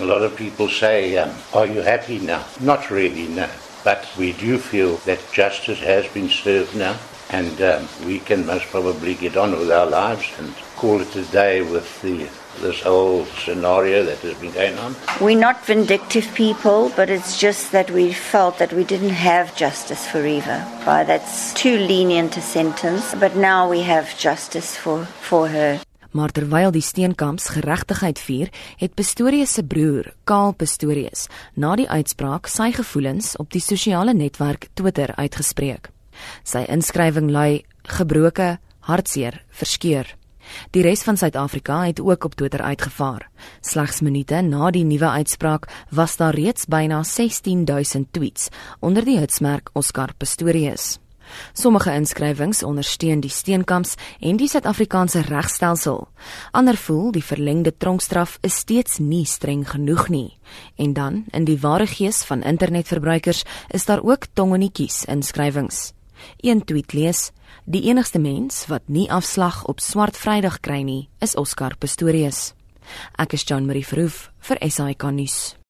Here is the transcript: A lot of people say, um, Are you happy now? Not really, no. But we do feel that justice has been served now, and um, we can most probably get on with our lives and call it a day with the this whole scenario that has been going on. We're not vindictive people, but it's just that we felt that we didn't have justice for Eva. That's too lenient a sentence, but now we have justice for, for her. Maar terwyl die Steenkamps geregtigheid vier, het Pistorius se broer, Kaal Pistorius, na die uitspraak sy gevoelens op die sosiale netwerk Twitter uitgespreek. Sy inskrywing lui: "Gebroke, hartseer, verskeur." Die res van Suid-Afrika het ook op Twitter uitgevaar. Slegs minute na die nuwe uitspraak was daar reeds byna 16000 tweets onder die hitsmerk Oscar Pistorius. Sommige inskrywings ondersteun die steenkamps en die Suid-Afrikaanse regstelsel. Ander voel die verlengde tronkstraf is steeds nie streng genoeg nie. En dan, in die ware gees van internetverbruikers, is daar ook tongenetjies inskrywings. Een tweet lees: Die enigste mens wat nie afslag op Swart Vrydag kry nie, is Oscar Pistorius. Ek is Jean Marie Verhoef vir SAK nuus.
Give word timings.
A 0.00 0.04
lot 0.06 0.22
of 0.22 0.34
people 0.34 0.68
say, 0.68 1.18
um, 1.18 1.34
Are 1.52 1.66
you 1.66 1.82
happy 1.82 2.18
now? 2.18 2.44
Not 2.60 2.90
really, 2.90 3.28
no. 3.28 3.48
But 3.84 4.08
we 4.16 4.32
do 4.32 4.56
feel 4.56 4.96
that 5.04 5.20
justice 5.32 5.80
has 5.80 6.06
been 6.08 6.30
served 6.30 6.74
now, 6.74 6.98
and 7.28 7.60
um, 7.60 7.88
we 8.06 8.18
can 8.18 8.46
most 8.46 8.66
probably 8.66 9.14
get 9.14 9.36
on 9.36 9.52
with 9.52 9.70
our 9.70 9.86
lives 9.86 10.26
and 10.38 10.54
call 10.76 11.00
it 11.00 11.14
a 11.16 11.24
day 11.24 11.60
with 11.60 12.00
the 12.00 12.28
this 12.60 12.82
whole 12.82 13.24
scenario 13.44 14.04
that 14.04 14.18
has 14.18 14.34
been 14.38 14.52
going 14.52 14.76
on. 14.78 14.94
We're 15.20 15.38
not 15.38 15.64
vindictive 15.64 16.32
people, 16.34 16.92
but 16.96 17.08
it's 17.08 17.38
just 17.38 17.72
that 17.72 17.90
we 17.90 18.12
felt 18.12 18.58
that 18.58 18.72
we 18.72 18.84
didn't 18.84 19.10
have 19.10 19.56
justice 19.56 20.06
for 20.06 20.26
Eva. 20.26 20.66
That's 20.84 21.54
too 21.54 21.76
lenient 21.78 22.36
a 22.36 22.40
sentence, 22.40 23.14
but 23.14 23.36
now 23.36 23.68
we 23.68 23.82
have 23.82 24.16
justice 24.18 24.76
for, 24.76 25.04
for 25.04 25.48
her. 25.48 25.80
Maar 26.10 26.32
terwyl 26.34 26.72
die 26.74 26.82
Steenkamps 26.82 27.48
geregtigheid 27.54 28.18
vier, 28.18 28.50
het 28.76 28.94
Pistorius 28.94 29.54
se 29.54 29.62
broer, 29.64 30.12
Kaal 30.24 30.52
Pistorius, 30.52 31.28
na 31.54 31.76
die 31.78 31.88
uitspraak 31.88 32.50
sy 32.50 32.72
gevoelens 32.74 33.36
op 33.38 33.50
die 33.54 33.62
sosiale 33.62 34.14
netwerk 34.14 34.68
Twitter 34.74 35.14
uitgespreek. 35.14 35.92
Sy 36.42 36.64
inskrywing 36.68 37.30
lui: 37.30 37.62
"Gebroke, 37.82 38.58
hartseer, 38.80 39.44
verskeur." 39.50 40.16
Die 40.74 40.82
res 40.82 41.02
van 41.06 41.16
Suid-Afrika 41.16 41.84
het 41.86 42.00
ook 42.00 42.24
op 42.24 42.34
Twitter 42.34 42.60
uitgevaar. 42.60 43.28
Slegs 43.60 44.00
minute 44.00 44.40
na 44.42 44.70
die 44.70 44.84
nuwe 44.84 45.08
uitspraak 45.08 45.68
was 45.90 46.16
daar 46.16 46.34
reeds 46.34 46.66
byna 46.66 47.02
16000 47.02 48.12
tweets 48.12 48.48
onder 48.80 49.04
die 49.04 49.18
hitsmerk 49.18 49.70
Oscar 49.72 50.14
Pistorius. 50.16 50.98
Sommige 51.52 51.92
inskrywings 51.92 52.62
ondersteun 52.62 53.20
die 53.20 53.30
steenkamps 53.30 53.94
en 54.20 54.36
die 54.36 54.48
Suid-Afrikaanse 54.48 55.20
regstelsel. 55.28 56.08
Ander 56.50 56.76
voel 56.76 57.12
die 57.12 57.24
verlengde 57.24 57.72
tronkstraf 57.76 58.38
is 58.46 58.56
steeds 58.62 58.98
nie 58.98 59.24
streng 59.24 59.66
genoeg 59.70 60.08
nie. 60.08 60.38
En 60.76 60.92
dan, 60.92 61.24
in 61.32 61.44
die 61.44 61.58
ware 61.60 61.86
gees 61.86 62.24
van 62.24 62.42
internetverbruikers, 62.42 63.44
is 63.68 63.84
daar 63.84 64.02
ook 64.02 64.26
tongenetjies 64.32 65.04
inskrywings. 65.04 65.92
Een 66.40 66.64
tweet 66.64 66.92
lees: 66.92 67.30
Die 67.64 67.82
enigste 67.82 68.18
mens 68.18 68.66
wat 68.66 68.82
nie 68.86 69.10
afslag 69.12 69.64
op 69.64 69.80
Swart 69.80 70.16
Vrydag 70.16 70.60
kry 70.60 70.82
nie, 70.82 71.08
is 71.18 71.36
Oscar 71.36 71.76
Pistorius. 71.76 72.52
Ek 73.18 73.32
is 73.32 73.44
Jean 73.46 73.66
Marie 73.66 73.86
Verhoef 73.86 74.30
vir 74.40 74.58
SAK 74.66 75.10
nuus. 75.14 75.54